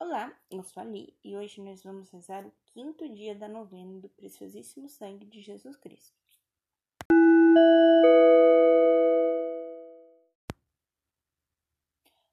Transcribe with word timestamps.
Olá, 0.00 0.32
eu 0.48 0.62
sou 0.62 0.80
a 0.80 0.86
Li 0.86 1.12
e 1.24 1.36
hoje 1.36 1.60
nós 1.60 1.82
vamos 1.82 2.08
rezar 2.10 2.46
o 2.46 2.52
quinto 2.66 3.08
dia 3.08 3.34
da 3.34 3.48
novena 3.48 4.00
do 4.00 4.08
preciosíssimo 4.08 4.88
sangue 4.88 5.26
de 5.26 5.40
Jesus 5.40 5.76
Cristo. 5.76 6.16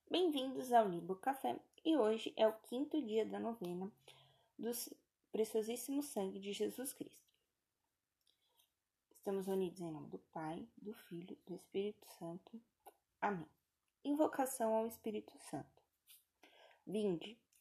Bem-vindos 0.08 0.72
ao 0.72 0.88
Libo 0.88 1.16
Café 1.16 1.60
e 1.84 1.98
hoje 1.98 2.32
é 2.38 2.48
o 2.48 2.54
quinto 2.54 3.02
dia 3.02 3.26
da 3.26 3.40
novena 3.40 3.92
do 4.60 4.70
preciosíssimo 5.32 6.04
sangue 6.04 6.40
de 6.40 6.54
Jesus 6.54 6.94
Cristo. 6.94 7.34
Estamos 9.10 9.48
unidos 9.48 9.82
em 9.82 9.92
nome 9.92 10.10
do 10.10 10.20
Pai, 10.32 10.70
do 10.78 10.94
Filho 10.94 11.36
do 11.48 11.56
Espírito 11.56 12.06
Santo. 12.20 12.62
Amém. 13.20 13.50
Invocação 14.04 14.76
ao 14.76 14.86
Espírito 14.86 15.36
Santo. 15.50 15.84
Vinde, 16.86 17.36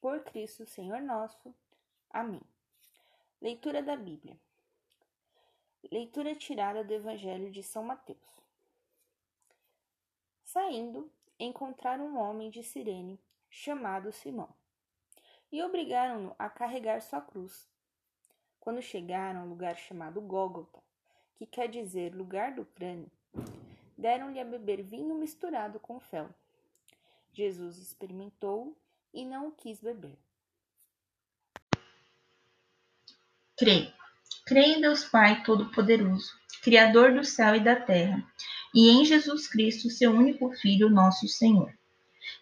por 0.00 0.22
Cristo, 0.24 0.66
Senhor 0.66 1.00
nosso. 1.00 1.54
Amém. 2.10 2.42
Leitura 3.40 3.82
da 3.82 3.96
Bíblia. 3.96 4.38
Leitura 5.90 6.34
tirada 6.34 6.82
do 6.82 6.92
Evangelho 6.92 7.50
de 7.50 7.62
São 7.62 7.82
Mateus. 7.82 8.18
Saindo, 10.44 11.10
encontraram 11.38 12.06
um 12.06 12.18
homem 12.18 12.50
de 12.50 12.62
Cirene, 12.62 13.20
chamado 13.50 14.10
Simão, 14.10 14.48
e 15.52 15.62
obrigaram-no 15.62 16.34
a 16.38 16.48
carregar 16.48 17.00
sua 17.02 17.20
cruz. 17.20 17.68
Quando 18.58 18.82
chegaram 18.82 19.42
ao 19.42 19.46
lugar 19.46 19.76
chamado 19.76 20.20
Gólgota, 20.20 20.82
que 21.34 21.46
quer 21.46 21.68
dizer 21.68 22.14
lugar 22.14 22.54
do 22.54 22.64
crânio, 22.64 23.10
deram-lhe 23.96 24.40
a 24.40 24.44
beber 24.44 24.82
vinho 24.82 25.14
misturado 25.14 25.78
com 25.78 26.00
fel. 26.00 26.30
Jesus 27.32 27.78
experimentou 27.78 28.76
e 29.16 29.24
não 29.24 29.50
quis 29.50 29.80
beber. 29.80 30.18
Creio. 33.56 33.90
Creio 34.44 34.76
em 34.76 34.80
Deus 34.82 35.04
Pai 35.04 35.42
Todo-Poderoso, 35.42 36.30
Criador 36.62 37.14
do 37.14 37.24
céu 37.24 37.56
e 37.56 37.60
da 37.60 37.74
terra, 37.74 38.22
e 38.74 38.90
em 38.90 39.06
Jesus 39.06 39.48
Cristo, 39.48 39.88
seu 39.88 40.12
único 40.12 40.50
Filho, 40.52 40.90
nosso 40.90 41.26
Senhor, 41.26 41.72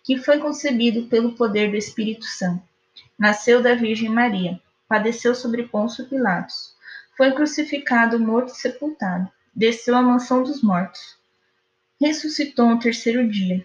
que 0.03 0.19
foi 0.19 0.39
concebido 0.39 1.07
pelo 1.07 1.37
poder 1.37 1.71
do 1.71 1.77
Espírito 1.77 2.25
Santo. 2.25 2.69
Nasceu 3.17 3.63
da 3.63 3.77
Virgem 3.77 4.09
Maria, 4.09 4.61
padeceu 4.89 5.35
sobre 5.35 5.69
Pôncio 5.69 6.09
Pilatos, 6.09 6.75
foi 7.17 7.31
crucificado, 7.31 8.19
morto 8.19 8.49
e 8.49 8.57
sepultado, 8.57 9.31
desceu 9.55 9.95
à 9.95 10.03
mansão 10.03 10.43
dos 10.43 10.61
mortos, 10.61 11.17
ressuscitou 12.01 12.69
no 12.69 12.81
terceiro 12.81 13.27
dia 13.29 13.65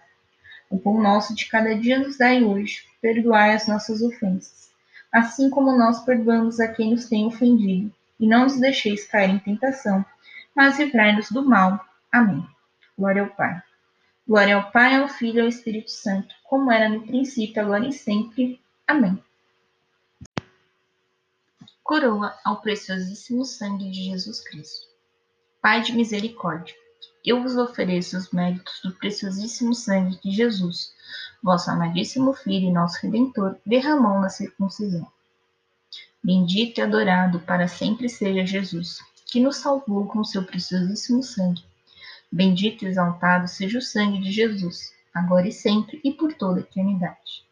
O 0.71 0.79
pão 0.79 1.01
nosso 1.01 1.35
de 1.35 1.47
cada 1.47 1.75
dia 1.75 1.99
nos 1.99 2.17
dai 2.17 2.41
hoje, 2.41 2.87
perdoai 3.01 3.53
as 3.53 3.67
nossas 3.67 4.01
ofensas, 4.01 4.71
assim 5.11 5.49
como 5.49 5.77
nós 5.77 6.05
perdoamos 6.05 6.61
a 6.61 6.67
quem 6.69 6.91
nos 6.91 7.09
tem 7.09 7.25
ofendido, 7.25 7.93
e 8.17 8.25
não 8.25 8.43
nos 8.43 8.57
deixeis 8.57 9.05
cair 9.05 9.31
em 9.31 9.39
tentação, 9.39 10.05
mas 10.55 10.79
livrai-nos 10.79 11.29
do 11.29 11.43
mal. 11.43 11.85
Amém. 12.09 12.47
Glória 12.97 13.23
ao 13.23 13.27
Pai. 13.27 13.61
Glória 14.25 14.55
ao 14.55 14.71
Pai, 14.71 14.95
ao 14.95 15.09
Filho 15.09 15.39
e 15.39 15.41
ao 15.41 15.47
Espírito 15.49 15.91
Santo, 15.91 16.33
como 16.45 16.71
era 16.71 16.87
no 16.87 17.05
princípio, 17.05 17.61
agora 17.61 17.85
e 17.85 17.91
sempre. 17.91 18.61
Amém. 18.87 19.21
Coroa 21.83 22.33
ao 22.45 22.61
preciosíssimo 22.61 23.43
sangue 23.43 23.91
de 23.91 24.05
Jesus 24.05 24.39
Cristo. 24.39 24.87
Pai 25.61 25.81
de 25.81 25.93
misericórdia 25.93 26.80
eu 27.23 27.41
vos 27.41 27.55
ofereço 27.55 28.17
os 28.17 28.31
méritos 28.31 28.81
do 28.83 28.91
preciosíssimo 28.93 29.75
sangue 29.75 30.17
que 30.17 30.31
Jesus, 30.31 30.93
vosso 31.41 31.69
amadíssimo 31.69 32.33
Filho 32.33 32.69
e 32.69 32.71
nosso 32.71 32.99
Redentor, 33.01 33.57
derramou 33.65 34.19
na 34.19 34.29
circuncisão. 34.29 35.07
Bendito 36.23 36.79
e 36.79 36.81
adorado 36.81 37.39
para 37.39 37.67
sempre 37.67 38.09
seja 38.09 38.45
Jesus, 38.45 38.99
que 39.25 39.39
nos 39.39 39.57
salvou 39.57 40.07
com 40.07 40.23
seu 40.23 40.43
preciosíssimo 40.43 41.21
sangue. 41.23 41.63
Bendito 42.31 42.85
e 42.85 42.87
exaltado 42.87 43.47
seja 43.47 43.77
o 43.77 43.81
sangue 43.81 44.19
de 44.19 44.31
Jesus, 44.31 44.93
agora 45.13 45.47
e 45.47 45.51
sempre 45.51 46.01
e 46.03 46.11
por 46.11 46.33
toda 46.33 46.59
a 46.59 46.63
eternidade. 46.63 47.45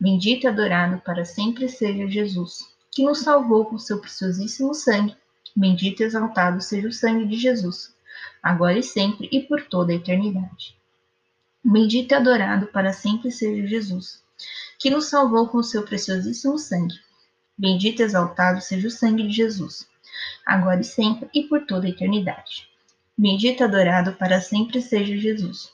Bendito 0.00 0.44
e 0.44 0.48
adorado 0.48 1.00
para 1.00 1.24
sempre 1.24 1.68
seja 1.68 2.08
Jesus, 2.08 2.60
que 2.90 3.04
nos 3.04 3.20
salvou 3.20 3.64
com 3.66 3.78
seu 3.78 4.00
preciosíssimo 4.00 4.74
sangue. 4.74 5.16
Bendito 5.56 6.00
e 6.00 6.04
exaltado 6.04 6.60
seja 6.60 6.88
o 6.88 6.92
sangue 6.92 7.26
de 7.26 7.36
Jesus, 7.36 7.93
agora 8.42 8.78
e 8.78 8.82
sempre 8.82 9.28
e 9.32 9.40
por 9.40 9.62
toda 9.62 9.92
a 9.92 9.96
eternidade. 9.96 10.76
Bendito 11.64 12.12
e 12.12 12.14
adorado 12.14 12.66
para 12.66 12.92
sempre 12.92 13.30
seja 13.30 13.66
Jesus, 13.66 14.22
que 14.78 14.90
nos 14.90 15.06
salvou 15.06 15.48
com 15.48 15.62
seu 15.62 15.82
preciosíssimo 15.82 16.58
sangue. 16.58 16.94
Bendito 17.56 18.00
e 18.00 18.02
exaltado 18.02 18.60
seja 18.60 18.88
o 18.88 18.90
sangue 18.90 19.26
de 19.26 19.32
Jesus, 19.32 19.88
agora 20.44 20.80
e 20.80 20.84
sempre 20.84 21.30
e 21.32 21.44
por 21.44 21.64
toda 21.64 21.86
a 21.86 21.90
eternidade. 21.90 22.68
Bendito 23.16 23.62
e 23.62 23.64
adorado 23.64 24.12
para 24.14 24.40
sempre 24.40 24.82
seja 24.82 25.16
Jesus, 25.16 25.72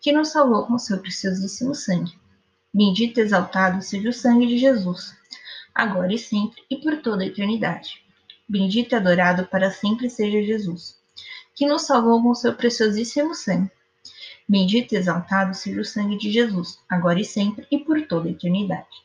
que 0.00 0.12
nos 0.12 0.28
salvou 0.28 0.66
com 0.66 0.78
seu 0.78 0.98
preciosíssimo 0.98 1.74
sangue. 1.74 2.12
Bendito 2.72 3.18
e 3.18 3.22
exaltado 3.22 3.82
seja 3.82 4.10
o 4.10 4.12
sangue 4.12 4.46
de 4.46 4.58
Jesus, 4.58 5.16
agora 5.74 6.12
e 6.12 6.18
sempre 6.18 6.62
e 6.70 6.76
por 6.76 7.02
toda 7.02 7.24
a 7.24 7.26
eternidade. 7.26 8.04
Bendito 8.48 8.92
e 8.92 8.96
adorado 8.96 9.46
para 9.46 9.70
sempre 9.70 10.10
seja 10.10 10.42
Jesus, 10.42 11.00
que 11.54 11.66
nos 11.66 11.82
salvou 11.82 12.22
com 12.22 12.34
seu 12.34 12.54
preciosíssimo 12.54 13.34
sangue. 13.34 13.70
Bendito 14.48 14.92
e 14.92 14.98
exaltado 14.98 15.54
seja 15.54 15.80
o 15.80 15.84
sangue 15.84 16.18
de 16.18 16.30
Jesus, 16.30 16.78
agora 16.88 17.20
e 17.20 17.24
sempre 17.24 17.66
e 17.70 17.78
por 17.78 18.06
toda 18.06 18.28
a 18.28 18.32
eternidade. 18.32 19.04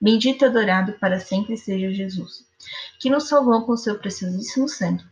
Bendito 0.00 0.42
e 0.42 0.46
adorado 0.46 0.92
para 0.94 1.18
sempre 1.20 1.56
seja 1.56 1.90
Jesus, 1.90 2.44
que 3.00 3.08
nos 3.08 3.28
salvou 3.28 3.64
com 3.64 3.76
seu 3.76 3.98
preciosíssimo 3.98 4.68
sangue. 4.68 5.04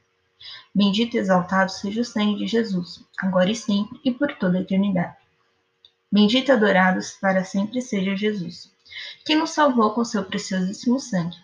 Bendito 0.74 1.16
e 1.16 1.18
exaltado 1.18 1.70
seja 1.70 2.02
o 2.02 2.04
sangue 2.04 2.38
de 2.38 2.46
Jesus, 2.46 3.02
agora 3.16 3.50
e 3.50 3.56
sempre 3.56 3.98
e 4.04 4.10
por 4.10 4.36
toda 4.36 4.58
a 4.58 4.60
eternidade. 4.60 5.16
Bendito 6.10 6.50
e 6.50 6.52
adorado 6.52 7.00
para 7.20 7.44
sempre 7.44 7.80
seja 7.80 8.14
Jesus, 8.14 8.70
que 9.24 9.34
nos 9.34 9.50
salvou 9.50 9.94
com 9.94 10.04
seu 10.04 10.24
preciosíssimo 10.24 11.00
sangue. 11.00 11.36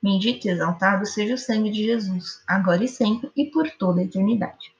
Bendito 0.00 0.46
e 0.46 0.50
exaltado 0.50 1.04
seja 1.04 1.34
o 1.34 1.38
sangue 1.38 1.70
de 1.70 1.84
Jesus, 1.84 2.40
agora 2.46 2.84
e 2.84 2.88
sempre 2.88 3.32
e 3.36 3.46
por 3.46 3.68
toda 3.72 4.00
a 4.00 4.04
eternidade. 4.04 4.72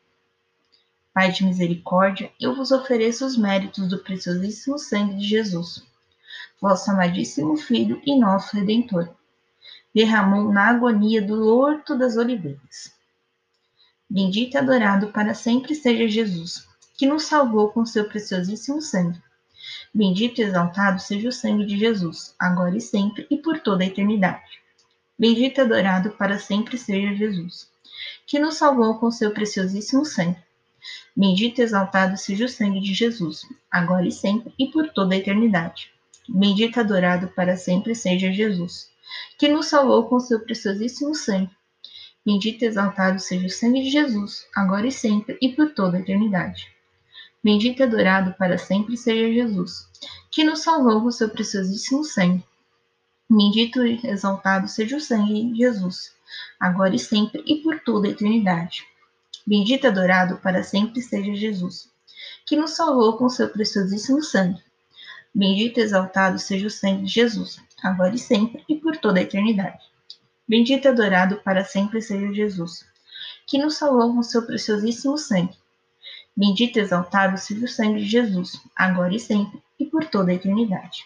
Pai 1.12 1.32
de 1.32 1.44
misericórdia, 1.44 2.30
eu 2.40 2.54
vos 2.54 2.70
ofereço 2.70 3.26
os 3.26 3.36
méritos 3.36 3.88
do 3.88 3.98
preciosíssimo 3.98 4.78
sangue 4.78 5.16
de 5.16 5.26
Jesus, 5.26 5.82
vosso 6.60 6.88
amadíssimo 6.92 7.56
Filho 7.56 8.00
e 8.06 8.16
nosso 8.16 8.56
Redentor. 8.56 9.12
Derramou 9.92 10.52
na 10.52 10.68
agonia 10.68 11.20
do 11.20 11.48
horto 11.48 11.98
das 11.98 12.16
oliveiras. 12.16 12.94
Bendito 14.08 14.54
e 14.54 14.58
adorado 14.58 15.08
para 15.08 15.34
sempre 15.34 15.74
seja 15.74 16.06
Jesus, 16.06 16.64
que 16.96 17.06
nos 17.06 17.24
salvou 17.24 17.70
com 17.70 17.84
seu 17.84 18.08
preciosíssimo 18.08 18.80
sangue. 18.80 19.20
Bendito 19.92 20.40
e 20.40 20.44
exaltado 20.44 21.00
seja 21.00 21.28
o 21.28 21.32
sangue 21.32 21.66
de 21.66 21.76
Jesus, 21.76 22.36
agora 22.38 22.76
e 22.76 22.80
sempre 22.80 23.26
e 23.28 23.36
por 23.36 23.58
toda 23.58 23.82
a 23.82 23.86
eternidade. 23.88 24.67
Bendito 25.18 25.58
e 25.58 25.60
adorado 25.62 26.10
para 26.10 26.38
sempre 26.38 26.78
seja 26.78 27.12
Jesus, 27.14 27.68
que 28.26 28.38
nos 28.38 28.54
salvou 28.54 28.98
com 28.98 29.10
seu 29.10 29.32
preciosíssimo 29.32 30.04
sangue. 30.04 30.38
Bendito 31.16 31.58
e 31.58 31.64
exaltado 31.64 32.16
seja 32.16 32.44
o 32.44 32.48
sangue 32.48 32.80
de 32.80 32.94
Jesus, 32.94 33.42
agora 33.68 34.06
e 34.06 34.12
sempre 34.12 34.54
e 34.56 34.68
por 34.68 34.90
toda 34.92 35.14
a 35.14 35.18
eternidade. 35.18 35.90
Bendito 36.28 36.76
e 36.76 36.80
adorado 36.80 37.28
para 37.28 37.56
sempre 37.56 37.94
seja 37.94 38.30
Jesus, 38.30 38.90
que 39.36 39.48
nos 39.48 39.66
salvou 39.66 40.04
com 40.04 40.20
seu 40.20 40.38
preciosíssimo 40.38 41.14
sangue. 41.14 41.50
Bendito 42.24 42.62
e 42.62 42.66
exaltado 42.66 43.18
seja 43.18 43.46
o 43.46 43.50
sangue 43.50 43.82
de 43.82 43.90
Jesus, 43.90 44.46
agora 44.54 44.86
e 44.86 44.92
sempre 44.92 45.36
e 45.42 45.48
por 45.48 45.70
toda 45.74 45.96
a 45.96 46.00
eternidade. 46.00 46.68
Bendito 47.42 47.80
e 47.80 47.82
adorado 47.82 48.34
para 48.38 48.56
sempre 48.56 48.96
seja 48.96 49.32
Jesus, 49.32 49.88
que 50.30 50.44
nos 50.44 50.60
salvou 50.60 51.00
com 51.00 51.10
seu 51.10 51.28
preciosíssimo 51.28 52.04
sangue. 52.04 52.44
Bendito 53.30 53.84
e 53.84 54.00
exaltado 54.06 54.66
seja 54.66 54.96
o 54.96 55.00
sangue 55.00 55.52
de 55.52 55.58
Jesus, 55.58 56.14
agora 56.58 56.96
e 56.96 56.98
sempre 56.98 57.42
e 57.46 57.56
por 57.56 57.78
toda 57.80 58.08
a 58.08 58.10
eternidade. 58.10 58.86
Bendito 59.46 59.84
e 59.84 59.86
adorado 59.86 60.38
para 60.38 60.62
sempre 60.62 61.02
seja 61.02 61.34
Jesus, 61.34 61.90
que 62.46 62.56
nos 62.56 62.70
salvou 62.70 63.18
com 63.18 63.28
seu 63.28 63.50
preciosíssimo 63.50 64.22
sangue. 64.22 64.62
Bendito 65.34 65.78
e 65.78 65.82
exaltado 65.82 66.38
seja 66.38 66.68
o 66.68 66.70
sangue 66.70 67.04
de 67.04 67.12
Jesus, 67.12 67.60
agora 67.82 68.14
e 68.14 68.18
sempre 68.18 68.64
e 68.66 68.76
por 68.76 68.96
toda 68.96 69.18
a 69.18 69.22
eternidade. 69.22 69.84
Bendito 70.48 70.86
e 70.86 70.88
adorado 70.88 71.36
para 71.44 71.66
sempre 71.66 72.00
seja 72.00 72.32
Jesus, 72.32 72.86
que 73.46 73.58
nos 73.58 73.76
salvou 73.76 74.14
com 74.14 74.22
seu 74.22 74.46
preciosíssimo 74.46 75.18
sangue. 75.18 75.54
Bendito 76.34 76.78
e 76.78 76.80
exaltado 76.80 77.36
seja 77.36 77.66
o 77.66 77.68
sangue 77.68 78.00
de 78.00 78.08
Jesus, 78.08 78.58
agora 78.74 79.14
e 79.14 79.20
sempre 79.20 79.62
e 79.78 79.84
por 79.84 80.06
toda 80.06 80.30
a 80.30 80.34
eternidade. 80.34 81.04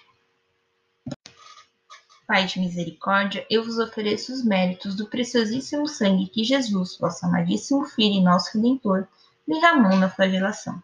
Pai 2.27 2.47
de 2.47 2.61
misericórdia, 2.61 3.45
eu 3.51 3.65
vos 3.65 3.79
ofereço 3.79 4.33
os 4.33 4.45
méritos 4.45 4.95
do 4.95 5.07
preciosíssimo 5.07 5.89
sangue 5.89 6.29
que 6.29 6.45
Jesus, 6.45 6.97
vosso 6.97 7.27
amadíssimo 7.27 7.85
Filho 7.85 8.15
e 8.15 8.23
nosso 8.23 8.57
Redentor, 8.57 9.07
derramou 9.47 9.97
na 9.97 10.09
flagelação. 10.09 10.83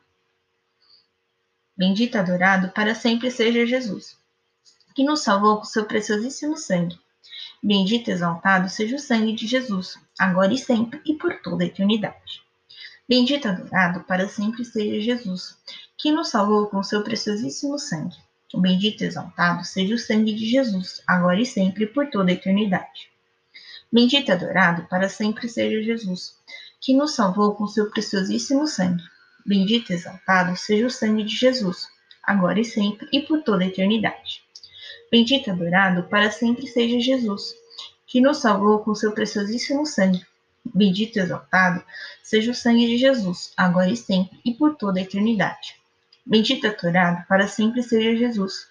Bendito 1.76 2.16
adorado 2.16 2.70
para 2.70 2.94
sempre 2.94 3.30
seja 3.30 3.64
Jesus, 3.64 4.18
que 4.94 5.04
nos 5.04 5.20
salvou 5.20 5.58
com 5.58 5.64
seu 5.64 5.84
preciosíssimo 5.84 6.56
sangue. 6.56 6.98
Bendito 7.62 8.10
exaltado 8.10 8.68
seja 8.68 8.96
o 8.96 9.00
sangue 9.00 9.32
de 9.32 9.46
Jesus, 9.46 9.96
agora 10.18 10.52
e 10.52 10.58
sempre 10.58 11.00
e 11.06 11.14
por 11.14 11.40
toda 11.40 11.62
a 11.62 11.66
eternidade. 11.66 12.42
Bendito 13.08 13.46
adorado 13.46 14.00
para 14.00 14.28
sempre 14.28 14.64
seja 14.64 15.00
Jesus, 15.00 15.56
que 15.96 16.10
nos 16.10 16.28
salvou 16.28 16.66
com 16.66 16.82
seu 16.82 17.02
preciosíssimo 17.02 17.78
sangue. 17.78 18.16
Bendito 18.54 19.04
e 19.04 19.06
exaltado 19.06 19.62
seja 19.62 19.94
o 19.94 19.98
sangue 19.98 20.32
de 20.32 20.48
Jesus, 20.48 21.02
agora 21.06 21.40
e 21.40 21.44
sempre 21.44 21.86
por 21.86 22.08
toda 22.08 22.30
a 22.30 22.34
eternidade. 22.34 23.10
Bendito 23.92 24.30
e 24.30 24.32
adorado 24.32 24.86
para 24.88 25.08
sempre 25.08 25.48
seja 25.48 25.82
Jesus, 25.82 26.34
que 26.80 26.94
nos 26.94 27.14
salvou 27.14 27.54
com 27.54 27.66
seu 27.66 27.90
preciosíssimo 27.90 28.66
sangue. 28.66 29.02
Bendito 29.44 29.90
e 29.90 29.96
exaltado 29.96 30.56
seja 30.56 30.86
o 30.86 30.90
sangue 30.90 31.24
de 31.24 31.36
Jesus, 31.36 31.88
agora 32.22 32.58
e 32.58 32.64
sempre 32.64 33.06
e 33.12 33.20
por 33.20 33.42
toda 33.42 33.64
a 33.64 33.66
eternidade. 33.66 34.42
Bendito 35.10 35.48
e 35.48 35.50
adorado 35.50 36.04
para 36.04 36.30
sempre 36.30 36.66
seja 36.66 36.98
Jesus, 36.98 37.54
que 38.06 38.20
nos 38.20 38.38
salvou 38.38 38.78
com 38.80 38.94
seu 38.94 39.12
preciosíssimo 39.12 39.84
sangue. 39.84 40.24
Bendito 40.64 41.18
e 41.18 41.20
exaltado 41.20 41.84
seja 42.22 42.50
o 42.50 42.54
sangue 42.54 42.86
de 42.86 42.96
Jesus, 42.96 43.52
agora 43.56 43.90
e 43.90 43.96
sempre 43.96 44.40
e 44.42 44.54
por 44.54 44.74
toda 44.76 45.00
a 45.00 45.02
eternidade. 45.02 45.77
Bendito 46.28 46.66
adorado 46.66 47.24
para 47.26 47.48
sempre 47.48 47.82
seja 47.82 48.14
Jesus, 48.14 48.68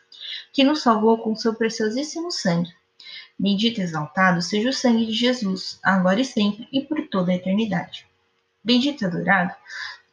que 0.53 0.63
nos 0.63 0.83
salvou 0.83 1.17
com 1.17 1.35
seu 1.35 1.55
preciosíssimo 1.55 2.31
sangue. 2.31 2.71
Bendito 3.39 3.81
exaltado 3.81 4.43
seja 4.43 4.69
o 4.69 4.73
sangue 4.73 5.07
de 5.07 5.13
Jesus, 5.13 5.79
agora 5.83 6.21
e 6.21 6.25
sempre 6.25 6.67
e 6.71 6.81
por 6.81 7.07
toda 7.07 7.31
a 7.31 7.35
eternidade. 7.35 8.05
Bendito 8.63 9.07
adorado 9.07 9.55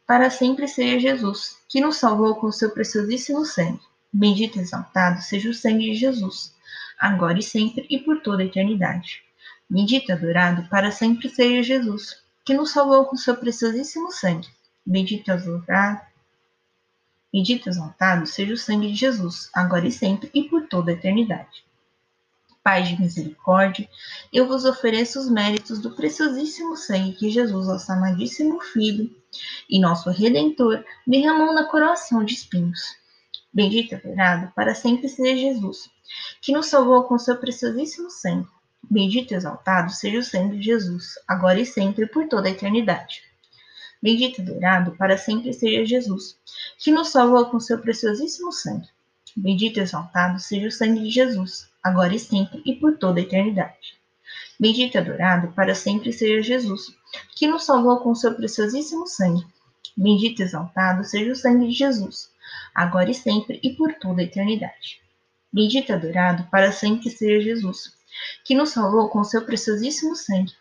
para 0.07 0.31
sempre 0.31 0.67
seja 0.67 0.99
Jesus, 0.99 1.59
que 1.69 1.79
nos 1.79 1.97
salvou 1.97 2.33
com 2.35 2.51
seu 2.51 2.71
preciosíssimo 2.71 3.45
sangue. 3.45 3.79
Bendito 4.11 4.59
exaltado 4.59 5.21
seja 5.21 5.51
o 5.51 5.53
sangue 5.53 5.91
de 5.91 5.99
Jesus, 5.99 6.51
agora 6.99 7.37
e 7.37 7.43
sempre 7.43 7.85
e 7.91 7.99
por 7.99 8.23
toda 8.23 8.41
a 8.41 8.45
eternidade. 8.47 9.21
Bendito 9.69 10.11
adorado 10.11 10.67
para 10.67 10.91
sempre 10.91 11.29
seja 11.29 11.61
Jesus, 11.61 12.19
que 12.43 12.55
nos 12.55 12.71
salvou 12.71 13.05
com 13.05 13.15
seu 13.15 13.37
preciosíssimo 13.37 14.11
sangue. 14.11 14.47
Bendito 14.83 15.31
adorado, 15.31 16.01
bendito 17.35 17.67
e 17.67 17.69
exaltado 17.69 18.25
seja 18.25 18.53
o 18.53 18.57
sangue 18.57 18.87
de 18.87 18.95
Jesus, 18.95 19.49
agora 19.53 19.85
e 19.85 19.91
sempre 19.91 20.31
e 20.33 20.43
por 20.43 20.69
toda 20.69 20.91
a 20.91 20.93
eternidade. 20.93 21.65
Pai 22.63 22.81
de 22.83 22.97
misericórdia, 22.97 23.89
eu 24.31 24.47
vos 24.47 24.63
ofereço 24.63 25.19
os 25.19 25.29
méritos 25.29 25.79
do 25.79 25.91
preciosíssimo 25.91 26.77
sangue 26.77 27.11
que 27.11 27.29
Jesus, 27.29 27.67
nosso 27.67 27.91
amadíssimo 27.91 28.61
Filho 28.61 29.13
e 29.69 29.81
nosso 29.81 30.09
Redentor, 30.09 30.81
derramou 31.05 31.53
na 31.53 31.65
coroação 31.65 32.23
de 32.23 32.35
espinhos. 32.35 32.79
Bendito 33.53 33.91
e 33.91 33.95
adorado 33.95 34.53
para 34.55 34.73
sempre 34.73 35.09
seja 35.09 35.35
Jesus, 35.35 35.89
que 36.41 36.53
nos 36.53 36.67
salvou 36.67 37.03
com 37.03 37.19
seu 37.19 37.35
preciosíssimo 37.35 38.09
sangue. 38.09 38.47
Bendito 38.89 39.33
e 39.33 39.35
exaltado 39.35 39.91
seja 39.91 40.19
o 40.19 40.23
sangue 40.23 40.57
de 40.57 40.63
Jesus, 40.63 41.15
agora 41.27 41.59
e 41.59 41.65
sempre 41.65 42.07
por 42.07 42.29
toda 42.29 42.47
a 42.47 42.51
eternidade. 42.51 43.23
Bendito 44.05 44.37
e 44.37 44.41
adorado 44.43 44.91
para 44.91 45.17
sempre 45.17 45.51
seja 45.51 45.83
Jesus, 45.83 46.37
que 46.77 46.91
nos 46.91 47.09
salvou 47.09 47.47
com 47.47 47.59
seu 47.59 47.79
preciosíssimo 47.79 48.51
sangue. 48.51 48.87
Bendito 49.35 49.79
e 49.79 49.81
exaltado 49.81 50.39
seja 50.39 50.67
o 50.67 50.71
sangue 50.71 51.01
de 51.01 51.09
Jesus, 51.09 51.67
agora 51.83 52.13
e 52.13 52.19
sempre 52.19 52.61
e 52.63 52.75
por 52.75 52.99
toda 52.99 53.19
a 53.19 53.23
eternidade. 53.23 53.97
Bendito 54.59 54.93
e 54.93 54.97
adorado 54.99 55.51
para 55.53 55.73
sempre 55.73 56.13
seja 56.13 56.39
Jesus, 56.43 56.95
que 57.35 57.47
nos 57.47 57.63
salvou 57.63 57.99
com 58.01 58.13
seu 58.13 58.35
preciosíssimo 58.35 59.07
sangue. 59.07 59.43
Bendito 59.97 60.39
e 60.39 60.45
exaltado 60.45 61.03
seja 61.03 61.31
o 61.31 61.35
sangue 61.35 61.65
de 61.65 61.73
Jesus, 61.73 62.29
agora 62.75 63.09
e 63.09 63.13
sempre 63.15 63.59
e 63.63 63.71
por 63.71 63.91
toda 63.95 64.21
a 64.21 64.25
eternidade. 64.25 65.01
Bendito 65.51 65.89
e 65.89 65.93
adorado 65.93 66.47
para 66.51 66.71
sempre 66.71 67.09
seja 67.09 67.43
Jesus, 67.43 67.97
que 68.43 68.53
nos 68.53 68.69
salvou 68.69 69.09
com 69.09 69.23
seu 69.23 69.43
preciosíssimo 69.43 70.15
sangue. 70.15 70.53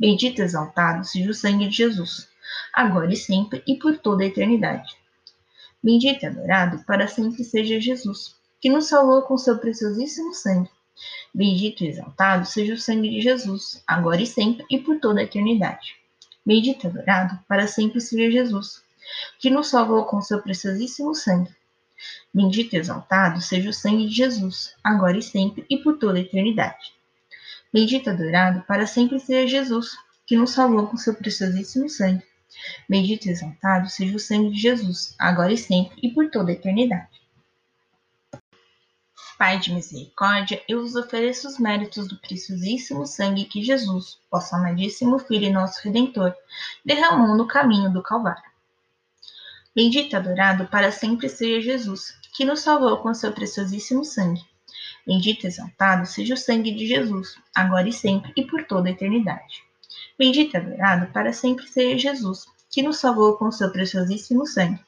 Bendito 0.00 0.40
e 0.40 0.44
exaltado 0.44 1.04
seja 1.04 1.30
o 1.30 1.34
sangue 1.34 1.68
de 1.68 1.76
Jesus, 1.76 2.34
agora 2.72 3.12
e 3.12 3.16
sempre 3.16 3.62
e 3.66 3.76
por 3.76 3.98
toda 3.98 4.24
a 4.24 4.26
eternidade. 4.26 4.96
Bendito 5.82 6.24
e 6.24 6.26
adorado 6.26 6.84
para 6.84 7.06
sempre 7.06 7.44
seja 7.44 7.80
Jesus, 7.80 8.36
que 8.60 8.68
nos 8.68 8.88
salvou 8.88 9.22
com 9.22 9.38
seu 9.38 9.58
preciosíssimo 9.58 10.34
sangue. 10.34 10.70
Bendito 11.34 11.84
e 11.84 11.88
exaltado 11.88 12.46
seja 12.46 12.74
o 12.74 12.78
sangue 12.78 13.10
de 13.10 13.20
Jesus, 13.20 13.82
agora 13.86 14.22
e 14.22 14.26
sempre 14.26 14.64
e 14.70 14.78
por 14.78 14.98
toda 14.98 15.20
a 15.20 15.24
eternidade. 15.24 15.96
Bendito 16.44 16.84
e 16.84 16.86
adorado 16.88 17.38
para 17.46 17.66
sempre 17.66 18.00
seja 18.00 18.30
Jesus, 18.30 18.82
que 19.38 19.50
nos 19.50 19.68
salvou 19.68 20.04
com 20.04 20.20
seu 20.20 20.40
preciosíssimo 20.42 21.14
sangue. 21.14 21.54
Bendito 22.32 22.74
e 22.74 22.78
exaltado 22.78 23.40
seja 23.40 23.70
o 23.70 23.72
sangue 23.72 24.08
de 24.08 24.14
Jesus, 24.14 24.74
agora 24.82 25.18
e 25.18 25.22
sempre 25.22 25.64
e 25.68 25.76
por 25.78 25.98
toda 25.98 26.18
a 26.18 26.22
eternidade. 26.22 26.92
Bendito 27.72 28.08
e 28.08 28.10
adorado 28.10 28.62
para 28.62 28.86
sempre 28.86 29.18
seja 29.20 29.46
Jesus, 29.46 29.96
que 30.26 30.36
nos 30.36 30.50
salvou 30.50 30.86
com 30.86 30.96
seu 30.96 31.14
preciosíssimo 31.14 31.88
sangue. 31.88 32.24
Bendito 32.88 33.26
e 33.26 33.30
exaltado 33.30 33.88
seja 33.88 34.16
o 34.16 34.20
sangue 34.20 34.50
de 34.50 34.60
Jesus, 34.60 35.14
agora 35.18 35.52
e 35.52 35.58
sempre 35.58 35.98
e 36.02 36.10
por 36.10 36.30
toda 36.30 36.50
a 36.50 36.54
eternidade. 36.54 37.20
Pai 39.38 39.58
de 39.58 39.70
misericórdia, 39.70 40.62
eu 40.66 40.80
vos 40.80 40.96
ofereço 40.96 41.46
os 41.46 41.58
méritos 41.58 42.08
do 42.08 42.16
preciosíssimo 42.16 43.06
sangue 43.06 43.44
que 43.44 43.62
Jesus, 43.62 44.18
vosso 44.30 44.56
amadíssimo 44.56 45.18
Filho 45.18 45.44
e 45.44 45.52
nosso 45.52 45.82
Redentor, 45.82 46.34
derramou 46.82 47.36
no 47.36 47.46
caminho 47.46 47.92
do 47.92 48.02
Calvário. 48.02 48.50
Bendito 49.74 50.14
e 50.14 50.16
adorado 50.16 50.66
para 50.68 50.90
sempre 50.90 51.28
seja 51.28 51.60
Jesus, 51.60 52.18
que 52.34 52.46
nos 52.46 52.60
salvou 52.60 52.96
com 52.96 53.12
seu 53.12 53.30
preciosíssimo 53.30 54.06
sangue. 54.06 54.42
Bendito 55.06 55.44
e 55.44 55.48
exaltado 55.48 56.06
seja 56.06 56.32
o 56.32 56.38
sangue 56.38 56.72
de 56.72 56.86
Jesus, 56.86 57.36
agora 57.54 57.86
e 57.86 57.92
sempre 57.92 58.32
e 58.34 58.42
por 58.42 58.64
toda 58.64 58.88
a 58.88 58.92
eternidade. 58.92 59.65
Bendito 60.18 60.54
e 60.54 60.56
adorado 60.56 61.12
para 61.12 61.32
sempre 61.32 61.66
seja 61.66 62.10
Jesus, 62.10 62.46
que 62.70 62.82
nos 62.82 62.98
salvou 62.98 63.36
com 63.36 63.50
seu 63.50 63.70
preciosíssimo 63.70 64.46
sangue. 64.46 64.80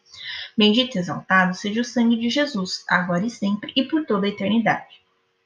Bendito 0.57 0.97
e 0.97 0.99
exaltado 0.99 1.55
seja 1.55 1.81
o 1.81 1.85
sangue 1.85 2.17
de 2.17 2.31
Jesus, 2.31 2.85
agora 2.88 3.25
e 3.25 3.31
sempre 3.31 3.73
e 3.77 3.85
por 3.85 4.05
toda 4.05 4.27
a 4.27 4.31
eternidade. 4.31 4.99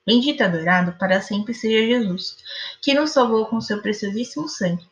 Bendito 0.06 0.40
e 0.40 0.42
adorado 0.42 0.92
para 0.98 1.20
sempre 1.20 1.54
seja 1.54 1.86
Jesus, 1.86 2.36
que 2.80 2.94
nos 2.94 3.10
salvou 3.10 3.46
com 3.46 3.60
seu 3.60 3.80
preciosíssimo 3.80 4.48
sangue. 4.48 4.84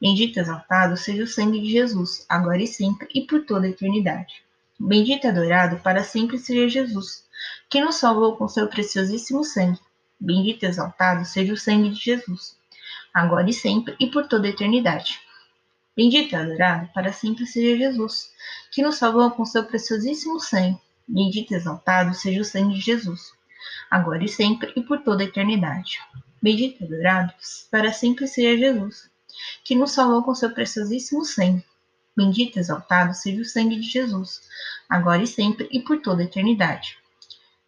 Bendito 0.00 0.38
e 0.38 0.40
exaltado 0.40 0.96
seja 0.96 1.22
o 1.22 1.26
sangue 1.26 1.60
de 1.60 1.70
Jesus, 1.70 2.24
agora 2.28 2.62
e 2.62 2.66
sempre 2.66 3.08
e 3.14 3.26
por 3.26 3.44
toda 3.44 3.66
a 3.66 3.70
eternidade. 3.70 4.42
Bendito 4.78 5.24
e 5.24 5.28
adorado 5.28 5.78
para 5.78 6.02
sempre 6.02 6.38
seja 6.38 6.68
Jesus, 6.68 7.24
que 7.68 7.80
nos 7.80 7.96
salvou 7.96 8.36
com 8.36 8.48
seu 8.48 8.68
preciosíssimo 8.68 9.44
sangue. 9.44 9.78
Bendito 10.18 10.64
e 10.64 10.66
exaltado 10.68 11.24
seja 11.24 11.52
o 11.52 11.56
sangue 11.56 11.90
de 11.90 12.00
Jesus, 12.00 12.57
agora 13.12 13.48
e 13.48 13.52
sempre 13.52 13.96
e 13.98 14.06
por 14.06 14.26
toda 14.26 14.46
a 14.46 14.50
eternidade. 14.50 15.20
Bendito 15.96 16.32
e 16.32 16.36
adorado 16.36 16.88
para 16.94 17.12
sempre 17.12 17.44
seja 17.44 17.76
Jesus, 17.76 18.30
que 18.70 18.82
nos 18.82 18.96
salvou 18.96 19.30
com 19.32 19.44
seu 19.44 19.64
preciosíssimo 19.64 20.38
sangue. 20.38 20.80
Bendito 21.08 21.52
e 21.52 21.56
exaltado 21.56 22.14
seja 22.14 22.40
o 22.40 22.44
sangue 22.44 22.74
de 22.74 22.80
Jesus, 22.80 23.32
agora 23.90 24.22
e 24.22 24.28
sempre 24.28 24.72
e 24.76 24.82
por 24.82 25.00
toda 25.00 25.22
a 25.24 25.26
eternidade. 25.26 25.98
Bendito 26.40 26.82
e 26.82 26.84
adorado 26.84 27.32
para 27.70 27.92
sempre 27.92 28.28
seja 28.28 28.56
Jesus, 28.56 29.10
que 29.64 29.74
nos 29.74 29.90
salvou 29.90 30.22
com 30.22 30.34
seu 30.34 30.50
preciosíssimo 30.50 31.24
sangue. 31.24 31.64
Bendito 32.16 32.56
e 32.56 32.60
exaltado 32.60 33.14
seja 33.14 33.40
o 33.40 33.44
sangue 33.44 33.80
de 33.80 33.88
Jesus, 33.88 34.42
agora 34.88 35.22
e 35.22 35.26
sempre 35.26 35.68
e 35.72 35.80
por 35.80 36.00
toda 36.00 36.22
a 36.22 36.24
eternidade. 36.24 36.96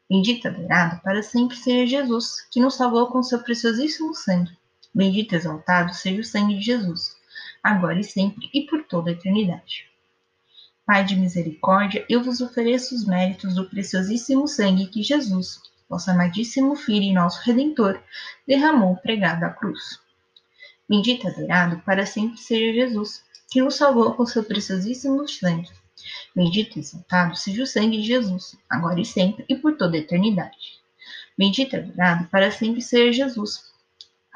Bendito 0.08 0.44
e 0.44 0.48
adorado 0.48 1.00
para 1.02 1.22
sempre 1.22 1.56
seja 1.56 1.98
Jesus, 1.98 2.46
que 2.50 2.60
nos 2.60 2.74
salvou 2.74 3.08
com 3.08 3.22
seu 3.22 3.42
preciosíssimo 3.42 4.14
sangue. 4.14 4.59
Bendito 4.94 5.34
e 5.34 5.36
exaltado 5.36 5.94
seja 5.94 6.20
o 6.20 6.24
sangue 6.24 6.58
de 6.58 6.62
Jesus, 6.62 7.16
agora 7.62 8.00
e 8.00 8.04
sempre 8.04 8.50
e 8.52 8.62
por 8.62 8.84
toda 8.84 9.10
a 9.10 9.12
eternidade. 9.12 9.88
Pai 10.84 11.04
de 11.04 11.14
misericórdia, 11.14 12.04
eu 12.08 12.22
vos 12.22 12.40
ofereço 12.40 12.94
os 12.94 13.06
méritos 13.06 13.54
do 13.54 13.70
preciosíssimo 13.70 14.48
sangue 14.48 14.88
que 14.88 15.02
Jesus, 15.02 15.60
vosso 15.88 16.10
amadíssimo 16.10 16.74
Filho 16.74 17.04
e 17.04 17.12
nosso 17.12 17.40
Redentor, 17.44 18.02
derramou 18.46 18.96
pregado 18.96 19.44
à 19.44 19.50
cruz. 19.50 20.00
Bendito 20.88 21.26
e 21.26 21.30
adorado 21.30 21.80
para 21.86 22.04
sempre 22.04 22.38
seja 22.38 22.72
Jesus, 22.72 23.22
que 23.48 23.62
nos 23.62 23.76
salvou 23.76 24.14
com 24.14 24.26
seu 24.26 24.42
preciosíssimo 24.42 25.28
sangue. 25.28 25.70
Bendito 26.34 26.76
e 26.76 26.80
exaltado 26.80 27.36
seja 27.36 27.62
o 27.62 27.66
sangue 27.66 27.98
de 27.98 28.08
Jesus, 28.08 28.56
agora 28.68 29.00
e 29.00 29.04
sempre 29.04 29.44
e 29.48 29.54
por 29.54 29.76
toda 29.76 29.96
a 29.96 30.00
eternidade. 30.00 30.80
Bendito 31.38 31.74
e 31.74 31.78
adorado 31.78 32.28
para 32.28 32.50
sempre 32.50 32.82
seja 32.82 33.24
Jesus, 33.24 33.69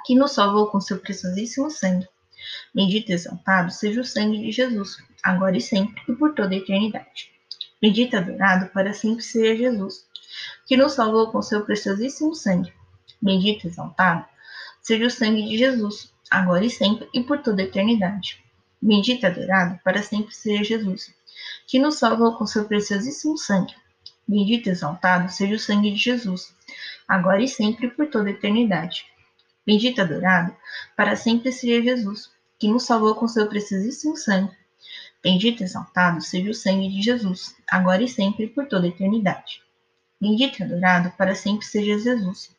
que 0.05 0.15
nos 0.15 0.33
salvou 0.33 0.67
com 0.69 0.81
seu 0.81 0.99
preciosíssimo 0.99 1.71
sangue. 1.71 2.09
Bendito 2.75 3.11
e 3.11 3.15
exaltado 3.15 3.71
seja 3.73 4.01
o 4.01 4.05
sangue 4.05 4.39
de 4.39 4.53
Jesus, 4.53 4.99
agora 5.23 5.57
e 5.57 5.61
sempre 5.61 6.03
e 6.09 6.13
por 6.15 6.35
toda 6.35 6.55
a 6.55 6.59
eternidade. 6.59 7.33
Bendito 7.81 8.15
e 8.15 8.17
adorado 8.17 8.71
para 8.71 8.93
sempre 8.93 9.23
seja 9.23 9.57
Jesus, 9.57 10.07
que 10.67 10.77
nos 10.77 10.93
salvou 10.93 11.31
com 11.31 11.41
seu 11.41 11.65
preciosíssimo 11.65 12.35
sangue. 12.35 12.73
Bendito 13.21 13.65
e 13.65 13.69
exaltado 13.69 14.27
seja 14.83 15.07
o 15.07 15.11
sangue 15.11 15.49
de 15.49 15.57
Jesus, 15.57 16.13
agora 16.31 16.65
e 16.65 16.71
sempre 16.71 17.09
e 17.15 17.23
por 17.23 17.39
toda 17.39 17.63
a 17.63 17.65
eternidade. 17.65 18.45
Bendito 18.81 19.23
e 19.23 19.27
adorado 19.27 19.81
para 19.83 20.03
sempre 20.03 20.35
seja 20.35 20.65
Jesus, 20.65 21.15
que 21.67 21.79
nos 21.79 21.97
salvou 21.97 22.37
com 22.37 22.47
seu 22.47 22.67
preciosíssimo 22.67 23.39
sangue. 23.39 23.75
Bendito 24.29 24.69
e 24.69 24.73
exaltado 24.73 25.31
seja 25.33 25.55
o 25.55 25.59
sangue 25.59 25.91
de 25.91 25.97
Jesus, 25.97 26.55
agora 27.09 27.43
e 27.43 27.49
sempre 27.49 27.89
por 27.89 28.07
toda 28.09 28.29
a 28.29 28.33
eternidade. 28.33 29.07
Bendito 29.67 29.99
e 29.99 30.01
adorado 30.03 30.55
para 30.97 31.17
sempre 31.17 31.51
seja 31.51 31.83
Jesus, 31.83 32.31
que 32.59 32.69
nos 32.69 32.85
salvou 32.85 33.15
com 33.15 33.27
seu 33.27 33.49
preciosíssimo 33.49 34.17
sangue. 34.17 34.55
Bendito 35.23 35.63
e 35.63 35.65
exaltado 35.65 36.21
seja 36.21 36.51
o 36.51 36.55
sangue 36.55 36.89
de 36.89 37.01
Jesus, 37.01 37.57
agora 37.67 38.03
e 38.03 38.09
sempre 38.09 38.47
por 38.47 38.67
toda 38.67 38.87
a 38.87 38.89
eternidade. 38.89 39.63
Bendito 40.21 40.61
e 40.61 40.63
adorado 40.63 41.11
para 41.17 41.35
sempre 41.35 41.65
seja 41.65 41.99
Jesus, 41.99 42.51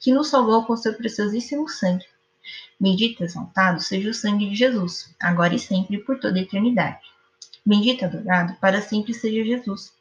que 0.00 0.12
nos 0.12 0.28
salvou 0.28 0.64
com 0.64 0.76
seu 0.76 0.94
preciosíssimo 0.94 1.68
sangue. 1.68 2.06
Bendito 2.80 3.22
e 3.22 3.26
exaltado 3.26 3.80
seja 3.80 4.10
o 4.10 4.14
sangue 4.14 4.48
de 4.48 4.56
Jesus, 4.56 5.14
agora 5.20 5.54
e 5.54 5.58
sempre 5.58 5.98
por 5.98 6.18
toda 6.18 6.38
a 6.38 6.42
eternidade. 6.42 7.00
Bendito 7.64 8.02
e 8.02 8.04
adorado 8.04 8.54
para 8.60 8.80
sempre 8.80 9.12
seja 9.12 9.44
Jesus, 9.44 9.92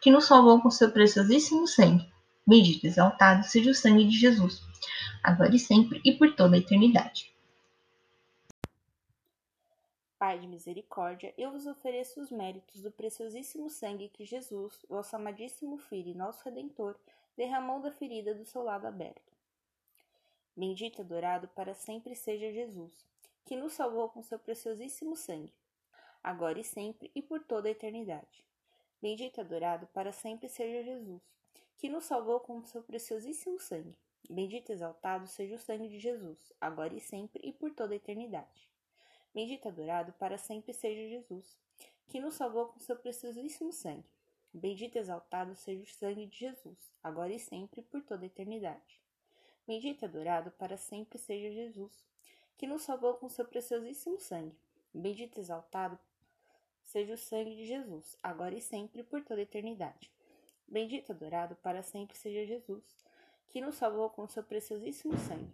que 0.00 0.10
nos 0.10 0.26
salvou 0.26 0.60
com 0.60 0.70
seu 0.70 0.90
preciosíssimo 0.90 1.66
sangue. 1.66 2.06
Bendito 2.46 2.84
e 2.84 2.88
exaltado 2.88 3.44
seja 3.44 3.70
o 3.70 3.74
sangue 3.74 4.04
de 4.04 4.18
Jesus, 4.18 4.62
agora 5.28 5.54
e 5.54 5.58
sempre 5.58 6.00
e 6.04 6.12
por 6.16 6.34
toda 6.34 6.56
a 6.56 6.58
eternidade. 6.58 7.34
Pai 10.18 10.38
de 10.38 10.46
misericórdia, 10.48 11.32
eu 11.38 11.52
vos 11.52 11.66
ofereço 11.66 12.20
os 12.20 12.30
méritos 12.30 12.80
do 12.80 12.90
preciosíssimo 12.90 13.70
sangue 13.70 14.08
que 14.08 14.24
Jesus, 14.24 14.84
vosso 14.88 15.14
amadíssimo 15.14 15.78
Filho 15.78 16.10
e 16.10 16.14
nosso 16.14 16.44
Redentor, 16.44 16.96
derramou 17.36 17.80
da 17.80 17.92
ferida 17.92 18.34
do 18.34 18.44
seu 18.44 18.62
lado 18.62 18.86
aberto. 18.86 19.32
Bendito 20.56 20.98
e 20.98 21.02
adorado 21.02 21.46
para 21.48 21.72
sempre 21.72 22.16
seja 22.16 22.52
Jesus, 22.52 23.06
que 23.44 23.54
nos 23.54 23.74
salvou 23.74 24.08
com 24.08 24.22
seu 24.22 24.38
preciosíssimo 24.40 25.14
sangue 25.14 25.52
agora 26.22 26.60
e 26.60 26.64
sempre 26.64 27.10
e 27.14 27.22
por 27.22 27.40
toda 27.40 27.68
a 27.68 27.70
eternidade. 27.70 28.44
Bendito 29.00 29.38
e 29.38 29.40
adorado 29.40 29.86
para 29.88 30.12
sempre 30.12 30.48
seja 30.48 30.82
Jesus, 30.82 31.22
que 31.78 31.88
nos 31.88 32.04
salvou 32.04 32.40
com 32.40 32.62
seu 32.64 32.82
preciosíssimo 32.82 33.58
sangue. 33.58 33.96
Bendito 34.28 34.70
e 34.70 34.74
exaltado 34.74 35.26
seja 35.26 35.54
o 35.54 35.58
sangue 35.58 35.88
de 35.88 35.98
Jesus, 35.98 36.52
agora 36.60 36.94
e 36.94 37.00
sempre 37.00 37.40
e 37.42 37.52
por 37.52 37.72
toda 37.72 37.94
a 37.94 37.96
eternidade. 37.96 38.68
Bendito 39.34 39.66
e 39.66 39.68
adorado 39.68 40.12
para 40.12 40.36
sempre 40.36 40.72
seja 40.72 41.08
Jesus, 41.08 41.56
que 42.08 42.20
nos 42.20 42.34
salvou 42.34 42.66
com 42.66 42.78
seu 42.78 42.96
preciosíssimo 42.96 43.72
sangue. 43.72 44.08
Bendito 44.52 44.96
e 44.96 44.98
exaltado 44.98 45.54
seja 45.54 45.82
o 45.82 45.86
sangue 45.86 46.26
de 46.26 46.38
Jesus, 46.38 46.92
agora 47.02 47.32
e 47.32 47.38
sempre 47.38 47.80
e 47.80 47.84
por 47.84 48.02
toda 48.02 48.24
a 48.24 48.26
eternidade. 48.26 49.00
Bendito 49.66 50.02
e 50.02 50.04
adorado 50.04 50.50
para 50.50 50.76
sempre 50.76 51.18
seja 51.18 51.50
Jesus, 51.50 52.04
que 52.56 52.66
nos 52.66 52.82
salvou 52.82 53.14
com 53.14 53.28
seu 53.28 53.44
preciosíssimo 53.44 54.18
sangue. 54.18 54.58
Bendito 54.92 55.38
e 55.38 55.40
exaltado 55.40 55.98
seja 56.82 57.14
o 57.14 57.18
sangue 57.18 57.54
de 57.54 57.66
Jesus, 57.66 58.16
agora 58.22 58.54
e 58.54 58.60
sempre, 58.60 59.02
por 59.02 59.22
toda 59.22 59.40
a 59.40 59.42
eternidade. 59.42 60.10
Bendito 60.66 61.10
e 61.10 61.12
adorado 61.12 61.54
para 61.56 61.82
sempre 61.82 62.16
seja 62.16 62.46
Jesus, 62.46 62.84
que 63.48 63.60
nos 63.60 63.76
salvou 63.76 64.10
com 64.10 64.26
seu 64.28 64.42
preciosíssimo 64.42 65.16
sangue. 65.18 65.52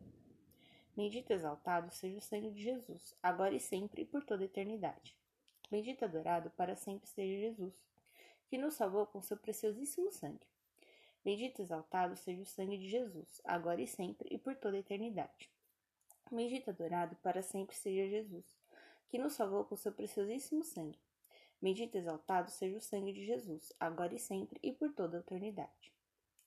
Bendito 0.96 1.32
exaltado 1.32 1.90
seja 1.90 2.18
o 2.18 2.20
sangue 2.20 2.50
de 2.50 2.62
Jesus, 2.62 3.16
agora 3.22 3.54
e 3.54 3.60
sempre, 3.60 4.02
e 4.02 4.04
por 4.04 4.24
toda 4.24 4.42
a 4.42 4.46
eternidade. 4.46 5.16
Bendito 5.70 6.04
adorado 6.04 6.50
para 6.50 6.76
sempre 6.76 7.08
seja 7.08 7.40
Jesus, 7.40 7.74
que 8.48 8.58
nos 8.58 8.74
salvou 8.74 9.06
com 9.06 9.20
seu 9.20 9.36
preciosíssimo 9.36 10.10
sangue. 10.12 10.46
Bendito 11.24 11.62
exaltado 11.62 12.16
seja 12.16 12.42
o 12.42 12.46
sangue 12.46 12.78
de 12.78 12.88
Jesus, 12.88 13.40
agora 13.44 13.80
e 13.80 13.86
sempre, 13.86 14.28
e 14.30 14.38
por 14.38 14.54
toda 14.54 14.76
a 14.76 14.80
eternidade. 14.80 15.50
Bendito 16.30 16.70
adorado 16.70 17.16
para 17.16 17.42
sempre 17.42 17.74
seja 17.74 18.08
Jesus, 18.08 18.44
que 19.08 19.18
nos 19.18 19.32
salvou 19.32 19.64
com 19.64 19.76
seu 19.76 19.92
preciosíssimo 19.92 20.62
sangue. 20.62 20.98
Bendito 21.60 21.96
exaltado 21.96 22.50
seja 22.50 22.76
o 22.76 22.80
sangue 22.80 23.12
de 23.12 23.24
Jesus, 23.24 23.72
agora 23.80 24.14
e 24.14 24.18
sempre 24.18 24.60
e 24.62 24.72
por 24.72 24.92
toda 24.92 25.16
a 25.16 25.20
eternidade. 25.20 25.92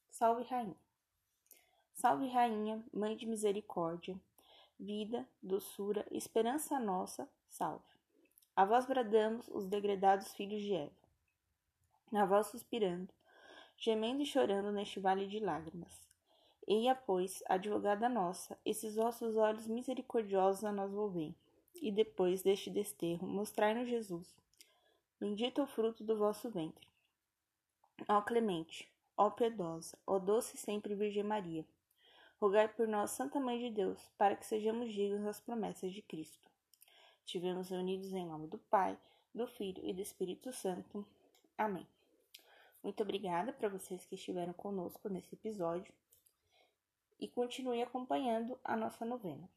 Salve, 0.10 0.44
Rainha. 0.44 0.87
Salve, 2.00 2.28
Rainha, 2.28 2.86
Mãe 2.94 3.18
de 3.18 3.26
misericórdia, 3.26 4.16
vida, 4.80 5.28
doçura, 5.42 6.06
esperança 6.12 6.80
nossa, 6.80 7.28
salve. 7.50 7.84
A 8.56 8.64
vós 8.66 8.86
bradamos 8.86 9.48
os 9.48 9.66
degredados 9.66 10.32
filhos 10.36 10.62
de 10.62 10.76
Eva. 10.76 10.92
A 12.14 12.24
vós 12.24 12.46
suspirando, 12.46 13.12
gemendo 13.76 14.22
e 14.22 14.28
chorando 14.28 14.72
neste 14.72 15.00
vale 15.00 15.26
de 15.26 15.40
lágrimas. 15.40 16.00
Eia, 16.68 16.94
pois, 16.94 17.42
advogada 17.48 18.08
nossa, 18.08 18.56
esses 18.64 18.96
vossos 18.96 19.36
olhos 19.36 19.68
misericordiosos 19.68 20.64
a 20.64 20.72
nós 20.72 20.94
volvem, 20.94 21.36
e 21.82 21.92
depois 21.92 22.44
deste 22.44 22.70
desterro, 22.70 23.26
mostrai-nos 23.26 23.90
Jesus 23.90 24.38
Bendito 25.20 25.62
é 25.62 25.64
o 25.64 25.68
fruto 25.68 26.04
do 26.04 26.16
vosso 26.16 26.48
ventre. 26.48 26.88
Ó 28.08 28.22
clemente, 28.22 28.88
ó 29.18 29.32
piedosa, 29.32 29.98
ó 30.06 30.20
doce 30.20 30.58
sempre 30.58 30.94
Virgem 30.94 31.24
Maria, 31.24 31.66
rogai 32.40 32.68
por 32.68 32.88
nós, 32.88 33.12
Santa 33.12 33.40
Mãe 33.40 33.60
de 33.60 33.70
Deus, 33.70 34.00
para 34.18 34.36
que 34.36 34.46
sejamos 34.46 34.94
dignos 34.94 35.24
das 35.24 35.40
promessas 35.40 35.92
de 35.92 36.02
Cristo. 36.02 36.50
Tivemos 37.26 37.70
reunidos 37.70 38.14
em 38.14 38.26
nome 38.26 38.48
do 38.48 38.58
Pai, 38.58 38.98
do 39.34 39.48
Filho 39.48 39.86
e 39.86 39.94
do 39.94 40.02
Espírito 40.02 40.52
Santo. 40.54 41.06
Amém. 41.58 41.88
Muito 42.84 43.02
obrigada 43.04 43.52
para 43.52 43.68
vocês 43.68 44.06
que 44.06 44.16
estiveram 44.16 44.54
conosco 44.54 45.10
nesse 45.10 45.36
episódio 45.36 45.94
e 47.20 47.28
continue 47.28 47.82
acompanhando 47.82 48.58
a 48.64 48.78
nossa 48.78 49.04
novena. 49.04 49.50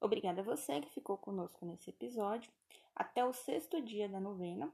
Obrigada 0.00 0.42
a 0.42 0.44
você 0.44 0.80
que 0.82 0.90
ficou 0.90 1.16
conosco 1.16 1.64
nesse 1.64 1.88
episódio. 1.88 2.52
Até 2.94 3.24
o 3.24 3.32
sexto 3.32 3.80
dia 3.80 4.08
da 4.08 4.20
novena. 4.20 4.70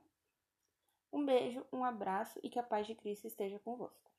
Um 1.13 1.25
beijo, 1.25 1.65
um 1.73 1.85
abraço 1.85 2.39
e 2.43 2.49
que 2.49 2.59
a 2.59 2.63
paz 2.63 2.87
de 2.87 2.95
Cristo 2.95 3.27
esteja 3.27 3.59
convosco. 3.59 4.10